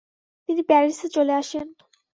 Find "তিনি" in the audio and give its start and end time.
0.49-0.61